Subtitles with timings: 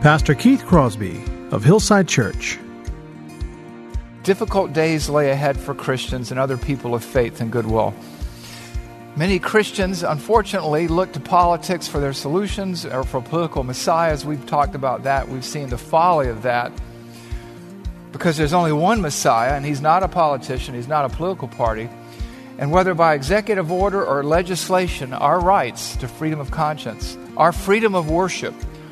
[0.00, 1.20] Pastor Keith Crosby
[1.50, 2.56] of Hillside Church.
[4.22, 7.92] Difficult days lay ahead for Christians and other people of faith and goodwill.
[9.16, 14.24] Many Christians, unfortunately, look to politics for their solutions or for political messiahs.
[14.24, 15.28] We've talked about that.
[15.28, 16.70] We've seen the folly of that
[18.12, 21.90] because there's only one Messiah, and he's not a politician, he's not a political party.
[22.58, 27.96] And whether by executive order or legislation, our rights to freedom of conscience, our freedom
[27.96, 28.54] of worship,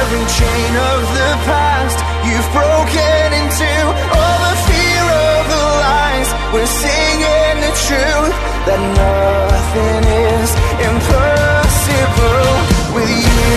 [0.00, 3.72] every chain of the past you've broken into.
[4.16, 8.36] All the fear of the lies, we're singing the truth
[8.68, 10.50] that nothing is
[10.88, 12.52] impossible
[12.94, 13.56] with you.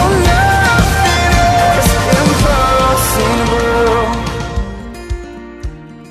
[0.00, 0.38] Oh.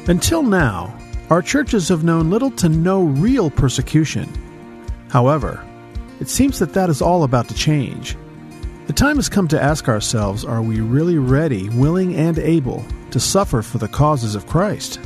[0.10, 0.98] Until now,
[1.30, 4.30] our churches have known little to no real persecution.
[5.10, 5.62] However,
[6.20, 8.18] it seems that that is all about to change.
[8.88, 13.20] The time has come to ask ourselves are we really ready, willing, and able to
[13.20, 15.00] suffer for the causes of Christ?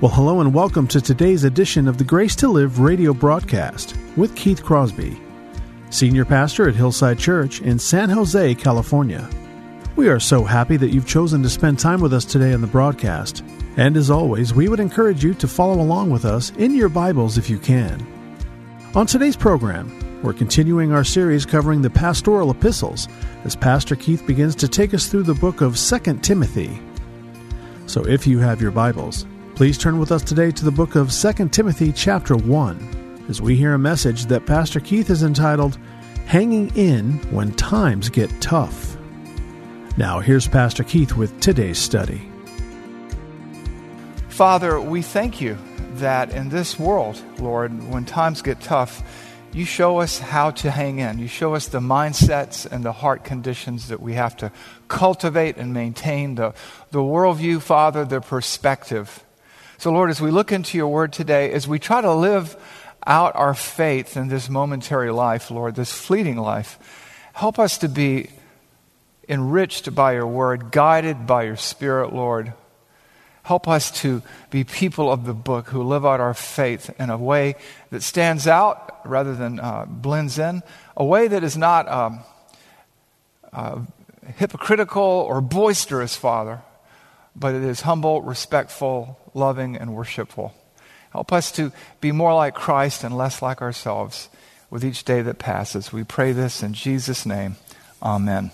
[0.00, 4.36] Well, hello and welcome to today's edition of the Grace to Live radio broadcast with
[4.36, 5.20] Keith Crosby,
[5.90, 9.28] Senior Pastor at Hillside Church in San Jose, California.
[9.96, 12.68] We are so happy that you've chosen to spend time with us today on the
[12.68, 13.42] broadcast.
[13.76, 17.36] And as always, we would encourage you to follow along with us in your Bibles
[17.36, 18.17] if you can.
[18.94, 23.06] On today's program, we're continuing our series covering the pastoral epistles
[23.44, 26.80] as Pastor Keith begins to take us through the book of 2 Timothy.
[27.86, 29.26] So if you have your Bibles,
[29.56, 33.56] please turn with us today to the book of 2 Timothy chapter 1 as we
[33.56, 35.78] hear a message that Pastor Keith has entitled
[36.24, 38.96] Hanging In When Times Get Tough.
[39.98, 42.26] Now, here's Pastor Keith with today's study.
[44.28, 45.58] Father, we thank you
[46.00, 49.02] that in this world, Lord, when times get tough,
[49.52, 51.18] you show us how to hang in.
[51.18, 54.52] You show us the mindsets and the heart conditions that we have to
[54.88, 56.54] cultivate and maintain, the,
[56.90, 59.24] the worldview, Father, the perspective.
[59.78, 62.56] So, Lord, as we look into your word today, as we try to live
[63.06, 66.78] out our faith in this momentary life, Lord, this fleeting life,
[67.32, 68.30] help us to be
[69.28, 72.52] enriched by your word, guided by your spirit, Lord.
[73.48, 74.20] Help us to
[74.50, 77.54] be people of the book who live out our faith in a way
[77.88, 80.62] that stands out rather than uh, blends in,
[80.98, 82.20] a way that is not um,
[83.50, 83.80] uh,
[84.36, 86.60] hypocritical or boisterous, Father,
[87.34, 90.52] but it is humble, respectful, loving, and worshipful.
[91.12, 91.72] Help us to
[92.02, 94.28] be more like Christ and less like ourselves
[94.68, 95.90] with each day that passes.
[95.90, 97.56] We pray this in Jesus' name.
[98.02, 98.50] Amen.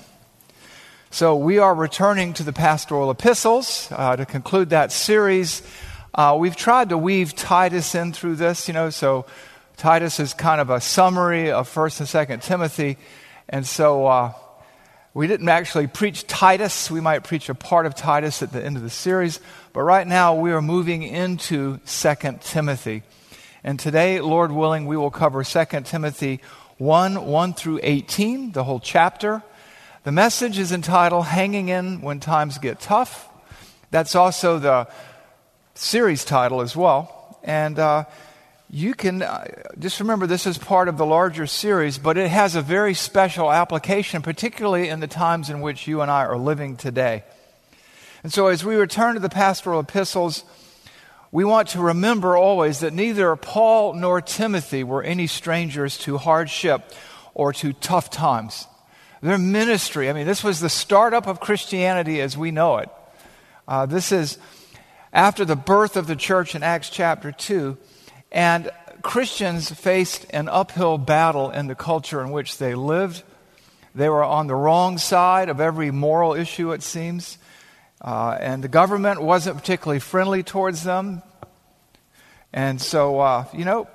[1.14, 5.62] So, we are returning to the pastoral epistles uh, to conclude that series.
[6.12, 9.24] Uh, we've tried to weave Titus in through this, you know, so
[9.76, 12.98] Titus is kind of a summary of 1st and 2nd Timothy.
[13.48, 14.32] And so uh,
[15.14, 16.91] we didn't actually preach Titus.
[16.91, 19.38] We might preach a part of Titus at the end of the series.
[19.72, 23.04] But right now we are moving into 2nd Timothy.
[23.62, 26.41] And today, Lord willing, we will cover 2 Timothy
[26.78, 29.44] 1 1 through 18, the whole chapter.
[30.04, 33.27] The message is entitled Hanging In When Times Get Tough.
[33.91, 34.86] That's also the
[35.74, 37.39] series title as well.
[37.42, 38.04] And uh,
[38.68, 39.47] you can uh,
[39.78, 43.51] just remember this is part of the larger series, but it has a very special
[43.51, 47.24] application, particularly in the times in which you and I are living today.
[48.22, 50.45] And so, as we return to the pastoral epistles,
[51.33, 56.92] we want to remember always that neither Paul nor Timothy were any strangers to hardship
[57.33, 58.66] or to tough times.
[59.24, 62.91] Their ministry, I mean, this was the startup of Christianity as we know it.
[63.66, 64.36] Uh, this is
[65.15, 67.78] after the birth of the church in Acts chapter 2.
[68.30, 73.22] And Christians faced an uphill battle in the culture in which they lived.
[73.94, 77.38] They were on the wrong side of every moral issue, it seems.
[78.03, 81.22] Uh, and the government wasn't particularly friendly towards them.
[82.53, 83.88] And so, uh, you know,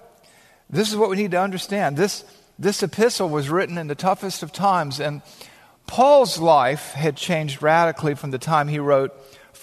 [0.71, 1.97] this is what we need to understand.
[1.97, 2.25] This,
[2.59, 5.21] this epistle was written in the toughest of times, and
[5.87, 9.13] Paul's life had changed radically from the time he wrote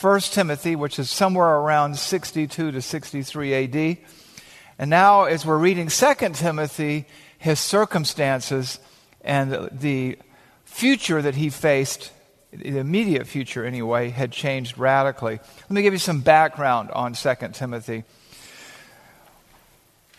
[0.01, 3.99] 1 Timothy, which is somewhere around 62 to 63 AD.
[4.79, 7.07] And now, as we're reading 2 Timothy,
[7.39, 8.81] his circumstances
[9.21, 10.19] and the
[10.65, 12.13] future that he faced
[12.51, 15.39] the immediate future anyway, had changed radically.
[15.39, 18.05] Let me give you some background on 2 Timothy.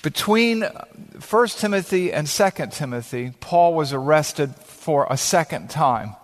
[0.03, 6.15] Between 1 Timothy and 2 Timothy, Paul was arrested for a second time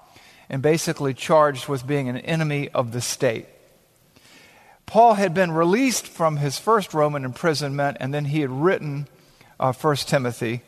[0.49, 3.47] and basically charged with being an enemy of the state.
[4.85, 9.07] Paul had been released from his first Roman imprisonment, and then he had written
[9.59, 10.61] uh, 1 Timothy.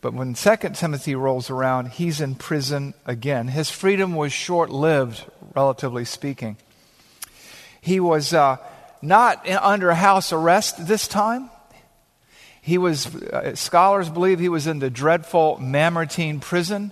[0.00, 3.48] But when 2 Timothy rolls around, he's in prison again.
[3.48, 5.24] His freedom was short lived,
[5.54, 6.56] relatively speaking.
[7.80, 8.56] He was uh,
[9.02, 11.50] not in, under house arrest this time.
[12.66, 16.90] He was, uh, scholars believe he was in the dreadful Mamertine prison.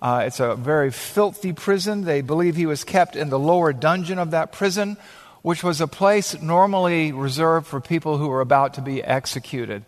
[0.00, 2.02] Uh, it's a very filthy prison.
[2.02, 4.96] They believe he was kept in the lower dungeon of that prison,
[5.42, 9.84] which was a place normally reserved for people who were about to be executed.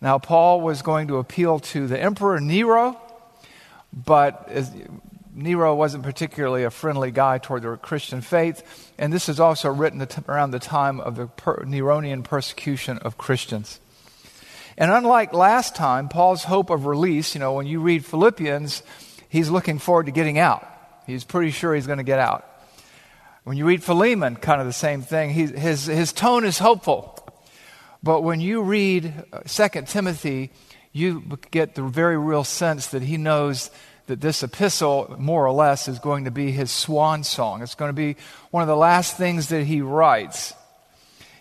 [0.00, 2.98] Now, Paul was going to appeal to the emperor Nero,
[3.92, 4.50] but
[5.34, 10.08] Nero wasn't particularly a friendly guy toward the Christian faith, and this is also written
[10.26, 13.78] around the time of the Neronian persecution of Christians.
[14.76, 18.82] And unlike last time, Paul's hope of release, you know, when you read Philippians,
[19.28, 20.66] he's looking forward to getting out.
[21.06, 22.46] He's pretty sure he's going to get out.
[23.44, 25.30] When you read Philemon, kind of the same thing.
[25.30, 27.18] He, his, his tone is hopeful.
[28.02, 30.50] But when you read 2 uh, Timothy,
[30.92, 33.70] you get the very real sense that he knows
[34.06, 37.62] that this epistle, more or less, is going to be his swan song.
[37.62, 38.16] It's going to be
[38.50, 40.54] one of the last things that he writes.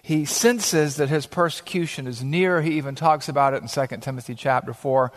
[0.02, 2.62] He senses that his persecution is near.
[2.62, 5.12] He even talks about it in 2 Timothy chapter 4,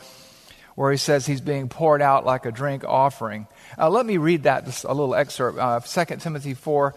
[0.74, 3.46] where he says he's being poured out like a drink offering.
[3.78, 5.58] Uh, let me read that, just a little excerpt.
[5.58, 6.94] Uh, 2 Timothy 4,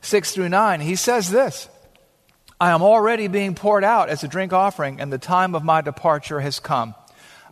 [0.00, 0.80] 6 through 9.
[0.80, 1.68] He says this
[2.60, 5.82] I am already being poured out as a drink offering, and the time of my
[5.82, 6.94] departure has come.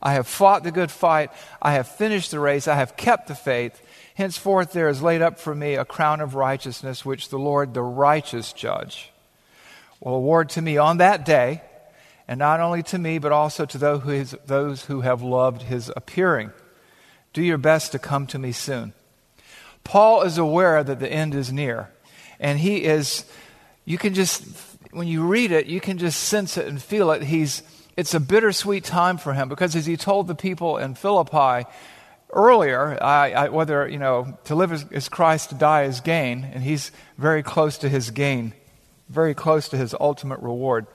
[0.02, 1.30] I have fought the good fight.
[1.60, 2.68] I have finished the race.
[2.68, 3.80] I have kept the faith.
[4.14, 7.82] Henceforth, there is laid up for me a crown of righteousness, which the Lord, the
[7.82, 9.10] righteous judge,
[10.04, 11.62] will award to me on that day,
[12.28, 16.52] and not only to me, but also to those who, have loved his appearing.
[17.32, 18.92] Do your best to come to me soon.
[19.82, 21.90] Paul is aware that the end is near,
[22.38, 23.24] and he is,
[23.84, 24.44] you can just
[24.94, 27.22] when you read it, you can just sense it and feel it.
[27.22, 27.62] He's,
[27.96, 31.68] it's a bittersweet time for him because as he told the people in Philippi
[32.30, 36.44] earlier, I, I, whether, you know, to live is, is Christ, to die is gain,
[36.44, 38.54] and he's very close to his gain,
[39.08, 40.86] very close to his ultimate reward.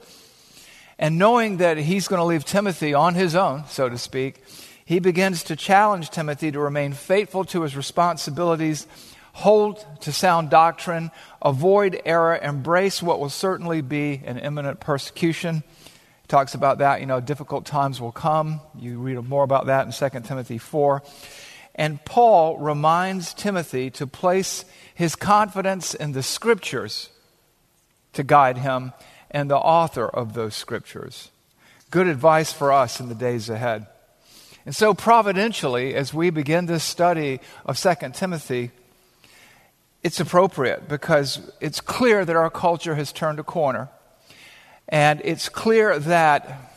[0.98, 4.44] And knowing that he's going to leave Timothy on his own, so to speak,
[4.84, 8.88] he begins to challenge Timothy to remain faithful to his responsibilities
[9.40, 11.12] hold to sound doctrine,
[11.42, 15.64] avoid error, embrace what will certainly be an imminent persecution.
[16.22, 18.60] He talks about that, you know, difficult times will come.
[18.78, 21.02] You read more about that in 2 Timothy 4.
[21.76, 27.10] And Paul reminds Timothy to place his confidence in the scriptures
[28.20, 28.92] to guide him
[29.32, 31.32] and the author of those scriptures.
[31.90, 33.88] Good advice for us in the days ahead.
[34.66, 38.72] And so, providentially, as we begin this study of 2 Timothy,
[40.04, 43.88] it's appropriate because it's clear that our culture has turned a corner.
[44.90, 46.74] And it's clear that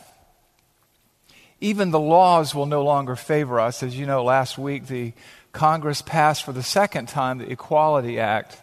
[1.59, 3.83] even the laws will no longer favor us.
[3.83, 5.11] As you know, last week the
[5.51, 8.62] Congress passed for the second time the Equality Act,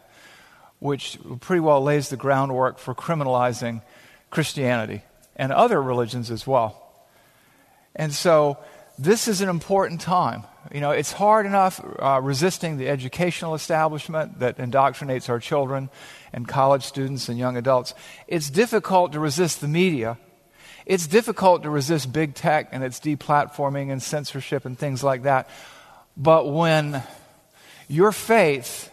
[0.81, 3.83] which pretty well lays the groundwork for criminalizing
[4.31, 5.03] Christianity
[5.37, 6.77] and other religions as well.
[7.95, 8.59] And so
[8.99, 10.45] this is an important time.
[10.73, 15.89] You know, it's hard enough uh, resisting the educational establishment that indoctrinates our children
[16.33, 17.95] and college students and young adults.
[18.29, 20.19] It's difficult to resist the media.
[20.87, 25.49] It's difficult to resist big tech and its deplatforming and censorship and things like that.
[26.17, 27.03] But when
[27.89, 28.90] your faith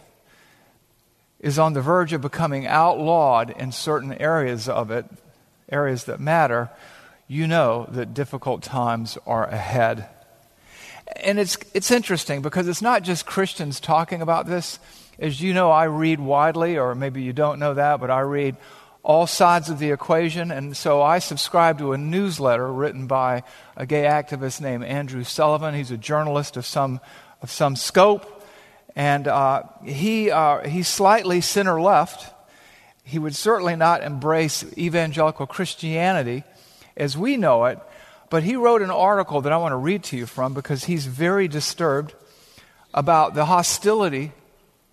[1.40, 5.06] is on the verge of becoming outlawed in certain areas of it,
[5.70, 6.70] areas that matter,
[7.28, 10.08] you know that difficult times are ahead.
[11.16, 14.78] And it's, it's interesting because it's not just Christians talking about this.
[15.18, 18.56] As you know, I read widely, or maybe you don't know that, but I read
[19.02, 20.50] all sides of the equation.
[20.50, 23.42] And so I subscribe to a newsletter written by
[23.76, 25.74] a gay activist named Andrew Sullivan.
[25.74, 27.00] He's a journalist of some,
[27.42, 28.37] of some scope.
[28.96, 32.34] And uh, he, uh, he's slightly center left.
[33.04, 36.44] He would certainly not embrace evangelical Christianity
[36.96, 37.78] as we know it.
[38.30, 41.06] But he wrote an article that I want to read to you from because he's
[41.06, 42.14] very disturbed
[42.92, 44.32] about the hostility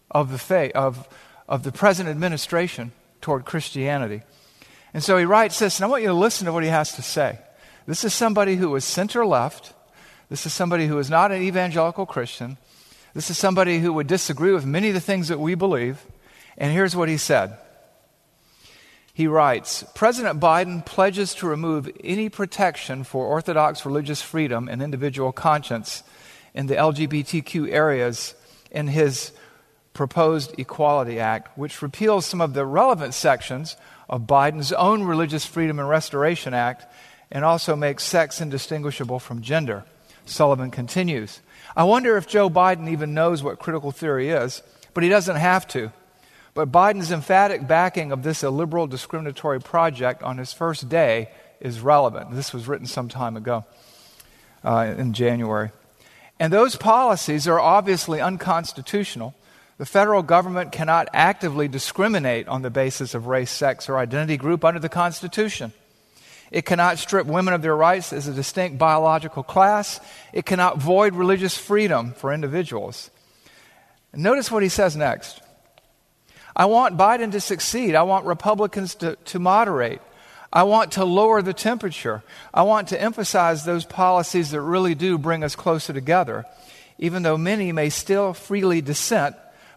[0.09, 1.07] of the faith, of,
[1.49, 4.21] of the present administration toward Christianity.
[4.93, 6.93] And so he writes this, and I want you to listen to what he has
[6.93, 7.39] to say.
[7.85, 9.73] This is somebody who is center left.
[10.29, 12.57] This is somebody who is not an evangelical Christian.
[13.15, 16.05] This is somebody who would disagree with many of the things that we believe.
[16.57, 17.57] And here's what he said.
[19.13, 25.31] He writes President Biden pledges to remove any protection for Orthodox religious freedom and individual
[25.31, 26.03] conscience
[26.53, 28.35] in the LGBTQ areas
[28.69, 29.31] in his
[29.93, 33.77] proposed Equality Act, which repeals some of the relevant sections
[34.09, 36.85] of Biden's own Religious Freedom and Restoration Act
[37.31, 39.85] and also makes sex indistinguishable from gender.
[40.25, 41.39] Sullivan continues
[41.75, 44.61] I wonder if Joe Biden even knows what critical theory is,
[44.93, 45.91] but he doesn't have to.
[46.53, 51.29] But Biden's emphatic backing of this illiberal discriminatory project on his first day
[51.59, 52.31] is relevant.
[52.31, 53.65] This was written some time ago
[54.63, 55.71] uh, in January.
[56.39, 59.35] And those policies are obviously unconstitutional
[59.77, 64.63] the federal government cannot actively discriminate on the basis of race, sex, or identity group
[64.63, 65.73] under the Constitution.
[66.51, 69.99] It cannot strip women of their rights as a distinct biological class.
[70.33, 73.09] It cannot void religious freedom for individuals.
[74.13, 75.41] Notice what he says next.
[76.55, 77.95] I want Biden to succeed.
[77.95, 80.01] I want Republicans to, to moderate.
[80.53, 82.23] I want to lower the temperature.
[82.53, 86.45] I want to emphasize those policies that really do bring us closer together,
[86.97, 89.35] even though many may still freely dissent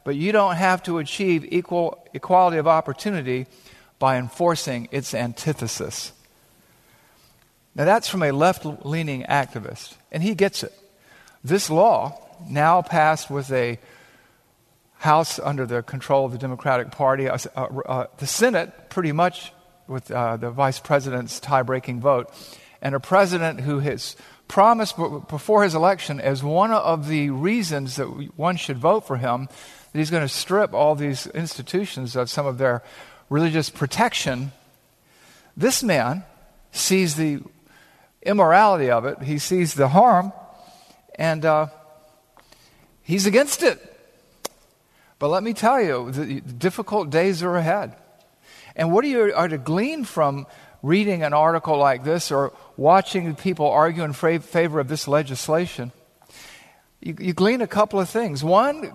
[0.09, 3.47] but you don't have to achieve equal equality of opportunity
[3.99, 6.13] by enforcing its antithesis.
[7.75, 10.73] Now, that's from a left leaning activist, and he gets it.
[11.45, 13.79] This law, now passed with a
[14.99, 19.53] House under the control of the Democratic Party, uh, uh, uh, the Senate pretty much
[19.87, 22.33] with uh, the vice president's tie breaking vote,
[22.83, 24.17] and a president who has
[24.49, 24.97] promised
[25.29, 28.07] before his election as one of the reasons that
[28.37, 29.49] one should vote for him
[29.93, 32.83] that he's going to strip all these institutions of some of their
[33.31, 34.51] religious protection.
[35.57, 36.25] This man
[36.73, 37.41] sees the
[38.23, 40.33] immorality of it, he sees the harm,
[41.15, 41.67] and uh,
[43.03, 43.79] he's against it.
[45.19, 47.97] But let me tell you, the difficult days are ahead.
[48.77, 50.47] And what are you are to glean from
[50.83, 55.91] reading an article like this or watching people argue in favor of this legislation?
[57.01, 58.45] You, you glean a couple of things.
[58.45, 58.93] One,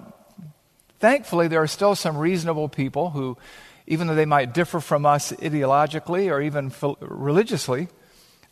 [1.03, 3.37] Thankfully, there are still some reasonable people who,
[3.87, 7.89] even though they might differ from us ideologically or even religiously,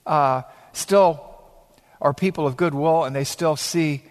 [0.05, 0.41] uh,
[0.73, 1.27] still
[2.01, 4.03] are people of goodwill and they still see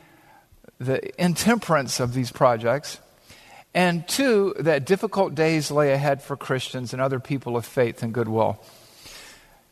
[0.79, 2.99] the intemperance of these projects.
[3.75, 8.13] And two, that difficult days lay ahead for Christians and other people of faith and
[8.13, 8.61] goodwill.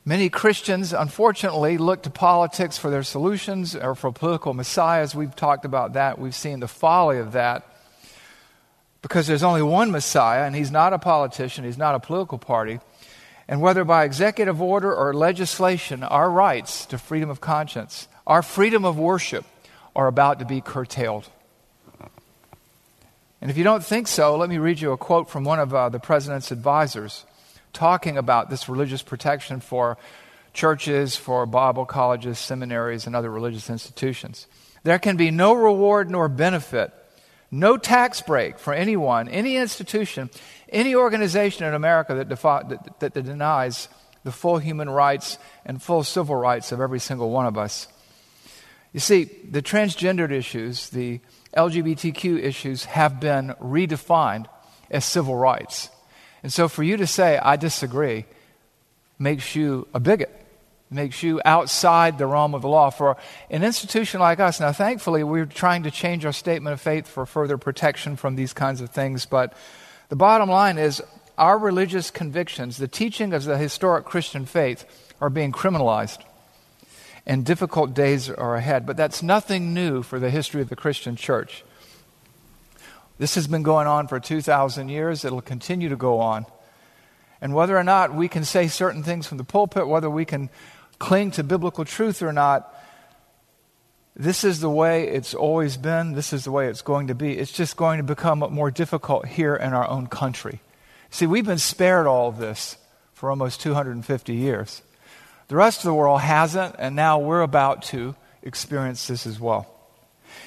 [0.05, 5.15] Many Christians, unfortunately, look to politics for their solutions or for political messiahs.
[5.15, 6.19] We've talked about that.
[6.19, 7.67] We've seen the folly of that
[9.03, 12.81] because there's only one Messiah, and he's not a politician, he's not a political party.
[13.49, 18.85] And whether by executive order or legislation, our rights to freedom of conscience, our freedom
[18.85, 19.47] of worship,
[19.97, 21.29] are about to be curtailed.
[23.41, 25.73] And if you don't think so, let me read you a quote from one of
[25.73, 27.25] uh, the president's advisors
[27.73, 29.97] talking about this religious protection for
[30.53, 34.47] churches, for Bible colleges, seminaries, and other religious institutions.
[34.83, 36.93] There can be no reward nor benefit
[37.51, 40.31] no tax break for anyone, any institution,
[40.69, 43.89] any organization in America that, defi- that, that, that denies
[44.25, 47.89] the full human rights and full civil rights of every single one of us.
[48.93, 51.21] You see, the transgendered issues, the
[51.57, 54.47] LGBTQ issues, have been redefined
[54.91, 55.89] as civil rights.
[56.43, 58.25] And so for you to say, I disagree,
[59.19, 60.38] makes you a bigot
[60.91, 62.91] makes you outside the realm of the law.
[62.91, 63.17] For
[63.51, 67.27] an institution like us, now thankfully we're trying to change our statement of faith for
[67.27, 69.53] further protection from these kinds of things, but
[70.09, 71.03] the bottom line is
[71.37, 74.85] our religious convictions, the teaching of the historic Christian faith,
[75.21, 76.19] are being criminalized.
[77.27, 78.87] And difficult days are ahead.
[78.87, 81.63] But that's nothing new for the history of the Christian church.
[83.19, 85.25] This has been going on for 2,000 years.
[85.25, 86.47] It'll continue to go on.
[87.41, 90.49] And whether or not we can say certain things from the pulpit, whether we can
[90.99, 92.75] cling to biblical truth or not,
[94.17, 96.13] this is the way it's always been.
[96.13, 97.39] This is the way it's going to be.
[97.39, 100.61] It's just going to become more difficult here in our own country.
[101.11, 102.77] See, we've been spared all of this
[103.15, 104.83] for almost 250 years.
[105.47, 109.67] The rest of the world hasn't, and now we're about to experience this as well.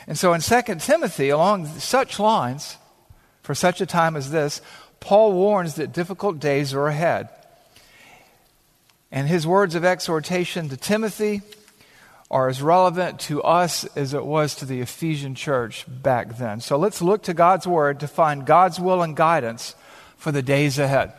[0.06, 2.78] And so in 2 Timothy, along such lines,
[3.42, 4.62] for such a time as this,
[5.00, 7.30] Paul warns that difficult days are ahead.
[9.12, 11.42] And his words of exhortation to Timothy
[12.30, 16.62] are as relevant to us as it was to the Ephesian church back then.
[16.62, 19.76] So let's look to God's word to find God's will and guidance
[20.16, 21.12] for the days ahead.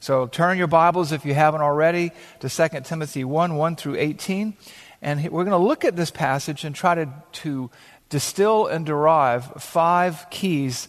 [0.00, 2.10] So turn your Bibles, if you haven't already,
[2.40, 4.54] to 2 Timothy 1 1 through 18.
[5.00, 7.70] And we're going to look at this passage and try to, to
[8.08, 10.88] distill and derive five keys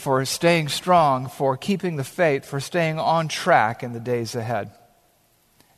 [0.00, 4.70] for staying strong, for keeping the faith, for staying on track in the days ahead,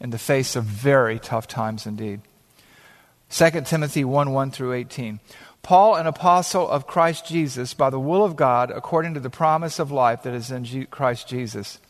[0.00, 2.20] in the face of very tough times indeed.
[3.30, 5.18] 2 Timothy 1 1 through 18.
[5.62, 9.78] Paul, an apostle of Christ Jesus, by the will of God, according to the promise
[9.78, 11.80] of life that is in Christ Jesus.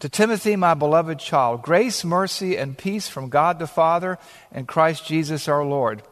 [0.00, 4.18] To Timothy, my beloved child, grace, mercy, and peace from God the Father
[4.50, 6.02] and Christ Jesus our Lord.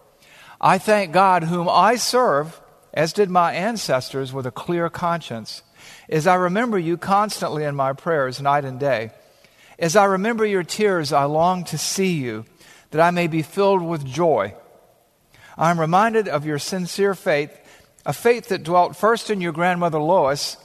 [0.61, 2.61] I thank God, whom I serve
[2.95, 5.63] as did my ancestors, with a clear conscience.
[6.09, 9.11] As I remember you constantly in my prayers, night and day.
[9.81, 12.45] As I remember your tears, I long to see you,
[12.93, 14.55] that I may be filled with joy.
[15.59, 17.51] I am reminded of your sincere faith,
[18.07, 20.57] a faith that dwelt first in your grandmother Lois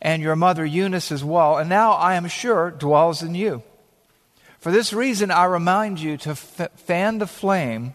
[0.00, 3.62] and your mother Eunice as well, and now I am sure dwells in you.
[4.58, 7.94] For this reason, I remind you to fan the flame,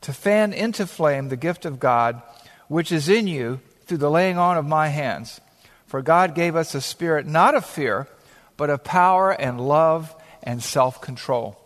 [0.00, 2.20] to fan into flame the gift of God
[2.68, 5.40] which is in you through the laying on of my hands.
[5.86, 8.08] For God gave us a spirit not of fear,
[8.56, 11.58] but of power and love and self control.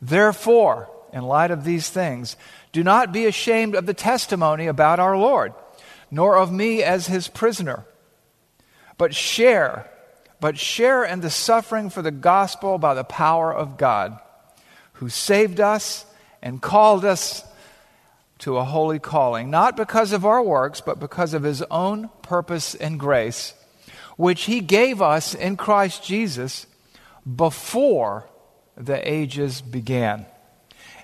[0.00, 2.36] Therefore, in light of these things,
[2.72, 5.52] do not be ashamed of the testimony about our Lord,
[6.10, 7.84] nor of me as his prisoner,
[8.96, 9.90] but share,
[10.40, 14.18] but share in the suffering for the gospel by the power of God,
[14.94, 16.06] who saved us
[16.42, 17.44] and called us
[18.40, 22.74] to a holy calling, not because of our works, but because of his own purpose
[22.74, 23.54] and grace,
[24.16, 26.66] which he gave us in Christ Jesus
[27.36, 28.28] before
[28.76, 30.26] the ages began,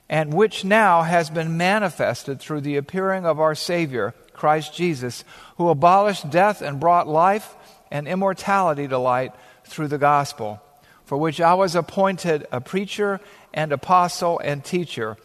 [0.08, 5.24] and which now has been manifested through the appearing of our Savior, Christ Jesus,
[5.56, 7.54] who abolished death and brought life
[7.90, 9.32] and immortality to light
[9.64, 10.60] through the gospel,
[11.04, 13.20] for which I was appointed a preacher
[13.52, 15.16] and apostle and teacher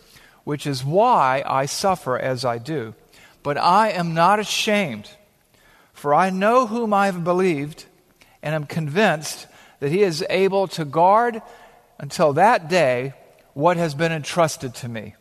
[0.52, 2.94] which is why I suffer as I do.
[3.42, 5.10] But I am not ashamed,
[5.94, 7.86] for I know whom I have believed,
[8.44, 9.48] and am convinced
[9.80, 11.42] that he is able to guard
[12.00, 13.14] until that day
[13.54, 15.16] what has been entrusted to me.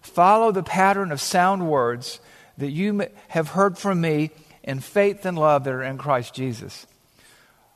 [0.00, 2.18] Follow the pattern of sound words
[2.56, 4.32] that you have heard from me
[4.64, 6.84] in faith and love that are in Christ Jesus.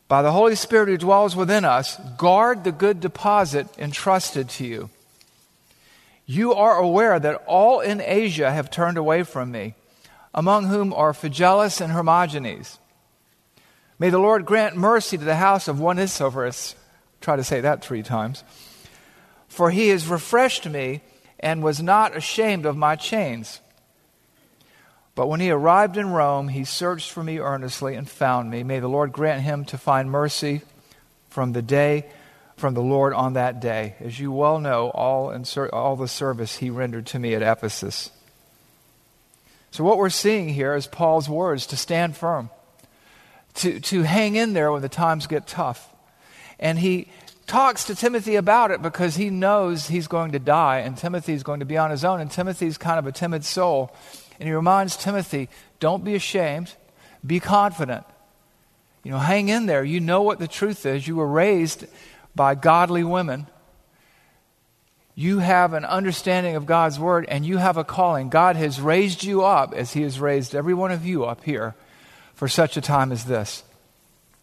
[0.09, 4.91] By the Holy Spirit who dwells within us, guard the good deposit entrusted to you.
[6.33, 9.75] You are aware that all in Asia have turned away from me,
[10.33, 12.79] among whom are Phygelus and Hermogenes.
[13.99, 16.75] May the Lord grant mercy to the house of one Onesiphorus.
[17.21, 18.45] Try to say that three times.
[19.47, 21.03] For he has refreshed me
[21.39, 23.61] and was not ashamed of my chains.
[25.15, 28.63] But when he arrived in Rome, he searched for me earnestly and found me.
[28.63, 30.63] May the Lord grant him to find mercy
[31.29, 32.07] from the day
[32.63, 33.97] from the Lord on that day.
[33.99, 35.35] As you well know, all,
[35.73, 38.13] all the service he rendered to me at Ephesus.
[39.73, 42.51] So, what we're seeing here is Paul's words to stand firm,
[43.55, 45.93] to, to hang in there when the times get tough.
[46.61, 47.09] And he
[47.49, 51.59] talks to Timothy about it because he knows he's going to die and Timothy's going
[51.59, 52.21] to be on his own.
[52.21, 53.93] And Timothy's kind of a timid soul.
[54.39, 55.49] And he reminds Timothy,
[55.81, 56.75] don't be ashamed,
[57.27, 58.05] be confident.
[59.03, 59.83] You know, hang in there.
[59.83, 61.09] You know what the truth is.
[61.09, 61.87] You were raised
[62.35, 63.47] by godly women.
[65.15, 68.31] You have an understanding of God's word and you have a calling.
[68.31, 71.75] God has raised you up as He has raised every one of you up here
[72.35, 73.63] for such a time as this.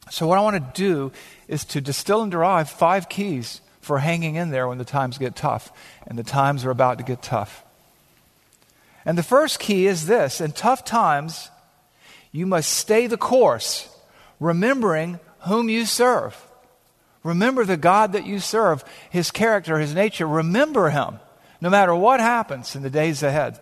[0.09, 1.11] So, what I want to do
[1.47, 5.35] is to distill and derive five keys for hanging in there when the times get
[5.35, 5.71] tough,
[6.05, 7.63] and the times are about to get tough.
[9.05, 11.49] And the first key is this in tough times,
[12.31, 13.89] you must stay the course,
[14.39, 16.35] remembering whom you serve.
[17.23, 20.27] Remember the God that you serve, his character, his nature.
[20.27, 21.19] Remember him
[21.61, 23.59] no matter what happens in the days ahead.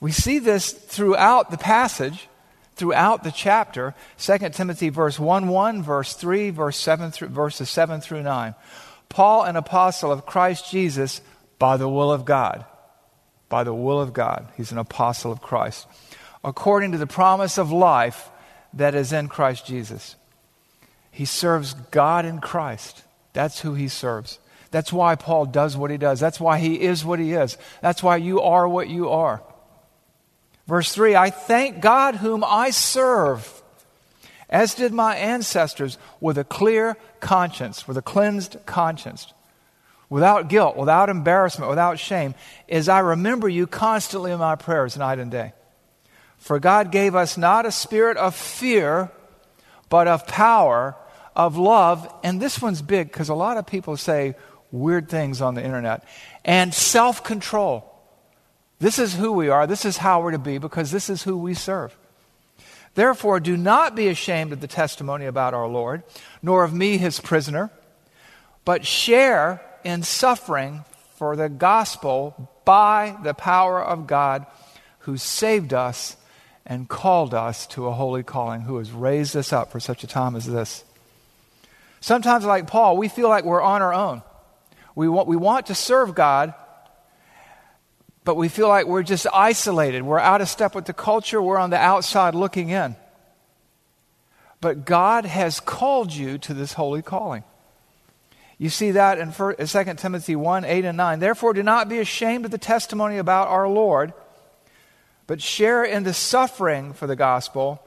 [0.00, 2.28] We see this throughout the passage,
[2.76, 8.00] throughout the chapter, 2 Timothy verse 1 1, verse 3, verse 7 through, verses 7
[8.00, 8.54] through 9.
[9.08, 11.22] Paul, an apostle of Christ Jesus,
[11.58, 12.66] by the will of God.
[13.48, 14.48] By the will of God.
[14.56, 15.86] He's an apostle of Christ.
[16.42, 18.28] According to the promise of life
[18.74, 20.16] that is in Christ Jesus
[21.14, 23.04] He serves God in Christ.
[23.34, 24.40] That's who he serves.
[24.72, 26.18] That's why Paul does what he does.
[26.18, 27.56] That's why he is what he is.
[27.80, 29.40] That's why you are what you are.
[30.66, 33.62] Verse 3 I thank God whom I serve,
[34.50, 39.32] as did my ancestors, with a clear conscience, with a cleansed conscience,
[40.10, 42.34] without guilt, without embarrassment, without shame,
[42.68, 45.52] as I remember you constantly in my prayers night and day.
[46.38, 49.12] For God gave us not a spirit of fear,
[49.88, 50.96] but of power,
[51.36, 54.34] of love, and this one's big because a lot of people say
[54.70, 56.04] weird things on the internet,
[56.44, 57.90] and self control.
[58.80, 59.66] This is who we are.
[59.66, 61.96] This is how we're to be because this is who we serve.
[62.94, 66.02] Therefore, do not be ashamed of the testimony about our Lord,
[66.42, 67.70] nor of me, his prisoner,
[68.64, 70.84] but share in suffering
[71.16, 74.46] for the gospel by the power of God
[75.00, 76.16] who saved us
[76.66, 80.06] and called us to a holy calling, who has raised us up for such a
[80.06, 80.84] time as this.
[82.04, 84.20] Sometimes, like Paul, we feel like we're on our own.
[84.94, 86.52] We want, we want to serve God,
[88.24, 90.02] but we feel like we're just isolated.
[90.02, 91.40] We're out of step with the culture.
[91.40, 92.96] We're on the outside looking in.
[94.60, 97.42] But God has called you to this holy calling.
[98.58, 101.20] You see that in 2 Timothy 1 8 and 9.
[101.20, 104.12] Therefore, do not be ashamed of the testimony about our Lord,
[105.26, 107.80] but share in the suffering for the gospel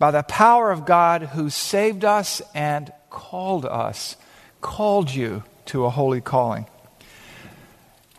[0.00, 4.16] by the power of God who saved us and called us,
[4.62, 6.66] called you to a holy calling.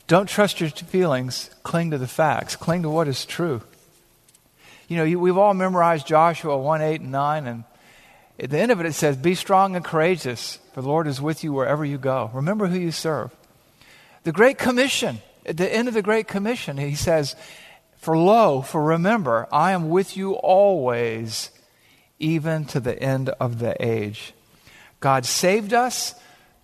[0.08, 1.50] Don't trust your feelings.
[1.64, 2.56] Cling to the facts.
[2.56, 3.64] Cling to what is true.
[4.88, 7.64] You know, we've all memorized Joshua 1 8 and 9, and
[8.40, 11.20] at the end of it, it says, Be strong and courageous, for the Lord is
[11.20, 12.30] with you wherever you go.
[12.34, 13.36] Remember who you serve.
[14.24, 17.36] The Great Commission, at the end of the Great Commission, he says,
[17.98, 21.50] For lo, for remember, I am with you always,
[22.22, 24.34] even to the end of the age.
[25.00, 26.16] God saved us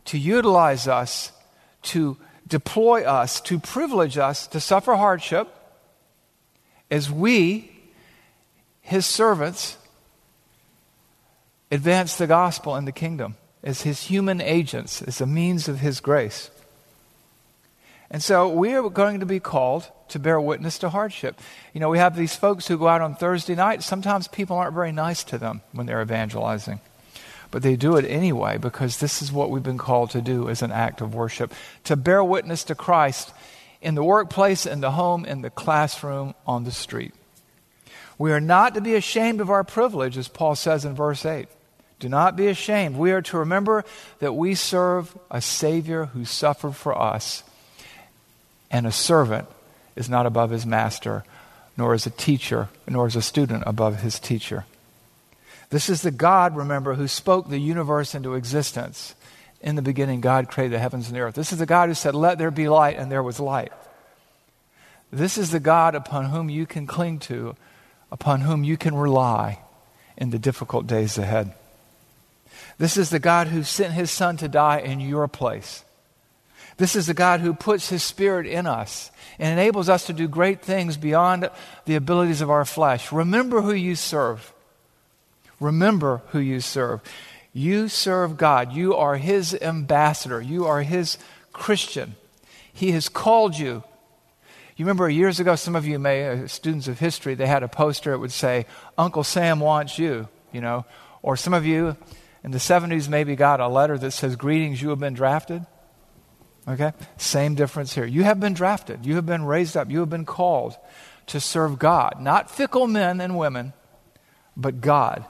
[0.06, 1.32] to utilize us
[1.84, 2.18] to
[2.48, 5.48] deploy us, to privilege us to suffer hardship
[6.90, 7.72] as we,
[8.82, 9.78] his servants,
[11.72, 16.00] advance the gospel and the kingdom as his human agents, as a means of his
[16.00, 16.50] grace.
[18.10, 21.40] And so we are going to be called to bear witness to hardship.
[21.74, 23.84] You know, we have these folks who go out on Thursday night.
[23.84, 26.80] Sometimes people aren't very nice to them when they're evangelizing.
[27.52, 30.62] But they do it anyway because this is what we've been called to do as
[30.62, 31.54] an act of worship
[31.86, 33.34] to bear witness to Christ
[33.82, 37.14] in the workplace, in the home, in the classroom, on the street.
[38.18, 41.48] We are not to be ashamed of our privilege, as Paul says in verse 8.
[42.00, 42.98] Do not be ashamed.
[42.98, 43.86] We are to remember
[44.20, 47.44] that we serve a Savior who suffered for us,
[48.70, 49.48] and a servant
[49.96, 51.24] is not above his master,
[51.76, 54.66] nor is a teacher, nor is a student above his teacher.
[55.70, 59.16] This is the God, remember, who spoke the universe into existence.
[59.62, 61.36] In the beginning, God created the heavens and the earth.
[61.36, 63.74] This is the God who said, Let there be light, and there was light.
[65.12, 67.56] This is the God upon whom you can cling to,
[68.12, 69.60] upon whom you can rely
[70.18, 71.54] in the difficult days ahead.
[72.78, 75.84] This is the God who sent his Son to die in your place.
[76.76, 80.28] This is the God who puts his Spirit in us and enables us to do
[80.28, 81.50] great things beyond
[81.86, 83.12] the abilities of our flesh.
[83.12, 84.54] Remember who you serve.
[85.60, 87.02] Remember who you serve.
[87.54, 88.74] You serve God.
[88.74, 90.40] You are His ambassador.
[90.40, 91.18] You are His
[91.54, 92.16] Christian.
[92.72, 93.84] He has called you.
[94.76, 97.68] You remember years ago, some of you may, uh, students of history, they had a
[97.68, 98.14] poster.
[98.14, 100.86] It would say, Uncle Sam wants you, you know.
[101.24, 101.98] Or some of you
[102.44, 105.66] in the 70s maybe got a letter that says, Greetings, you have been drafted.
[106.68, 106.92] Okay?
[107.18, 108.06] Same difference here.
[108.06, 109.06] You have been drafted.
[109.06, 109.90] You have been raised up.
[109.90, 110.76] You have been called
[111.28, 112.16] to serve God.
[112.20, 113.74] Not fickle men and women,
[114.56, 115.26] but God.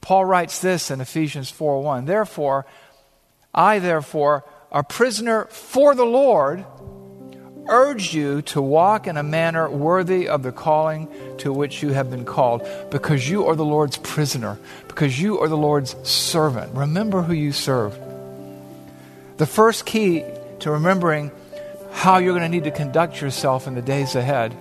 [0.00, 2.06] Paul writes this in Ephesians 4:1.
[2.06, 2.66] Therefore,
[3.54, 6.64] I therefore, a prisoner for the Lord,
[7.68, 12.10] urge you to walk in a manner worthy of the calling to which you have
[12.10, 16.74] been called, because you are the Lord's prisoner, because you are the Lord's servant.
[16.74, 17.98] Remember who you serve.
[19.36, 20.24] The first key
[20.60, 21.32] to remembering
[21.90, 24.56] how you're going to need to conduct yourself in the days ahead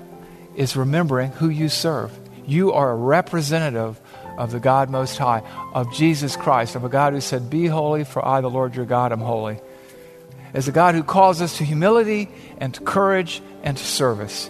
[0.55, 2.11] is remembering who you serve.
[2.45, 3.99] You are a representative
[4.37, 8.03] of the God Most High, of Jesus Christ, of a God who said, Be holy,
[8.03, 9.59] for I, the Lord your God, am holy.
[10.53, 14.49] As a God who calls us to humility and to courage and to service.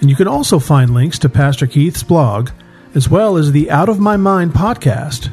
[0.00, 2.50] And you can also find links to Pastor Keith's blog,
[2.94, 5.30] as well as the Out of My Mind podcast.